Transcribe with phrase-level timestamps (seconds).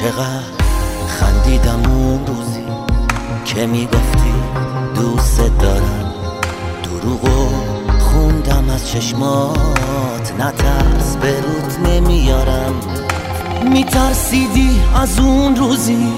[0.00, 0.59] چقدر
[3.70, 4.32] نمی‌گفتی
[4.94, 6.12] دوست دارم.
[6.82, 7.48] دروغو
[7.98, 12.74] خوندم از چشمات نترس به روت نمیارم.
[13.72, 16.12] میترسیدی از اون روزی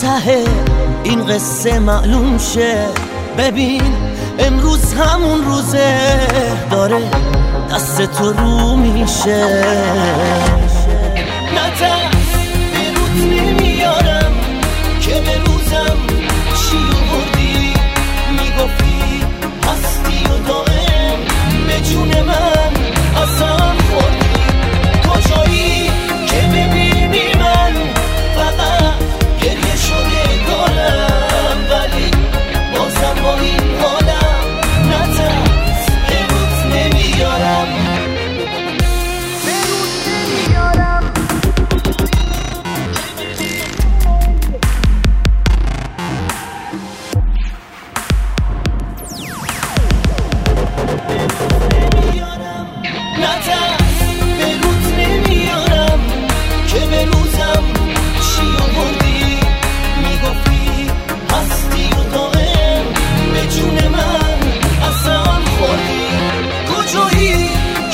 [0.00, 0.44] ته
[1.04, 2.86] این قصه معلوم شه.
[3.38, 3.82] ببین
[4.38, 6.00] امروز همون روزه
[6.70, 7.10] داره
[7.72, 9.64] دست تو رو میشه.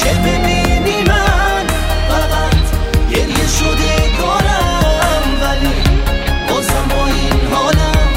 [0.06, 1.66] که ببینی من
[2.08, 2.66] فقط
[3.10, 5.74] گریه شده کارم ولی
[6.48, 8.08] بازم با این حالم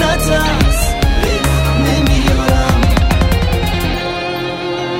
[0.00, 0.94] نترس
[1.86, 2.80] نمیارم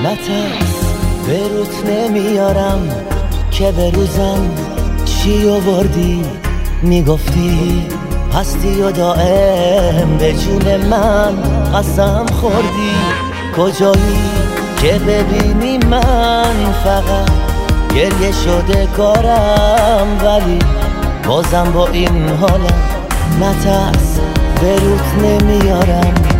[0.04, 0.76] نترس
[1.26, 2.88] به روت نمیارم
[3.50, 4.50] که به روزم
[5.04, 6.24] چی آوردی
[6.82, 7.86] می‌گفتی
[8.34, 12.94] هستی و دائم به جون من قسم خوردی
[13.56, 14.37] کجایی
[14.82, 17.30] که ببینی من فقط
[17.94, 20.58] گریه شده کارم ولی
[21.26, 22.82] بازم با این حالم
[23.40, 24.18] نترس
[24.60, 24.76] به
[25.22, 26.37] نمیارم.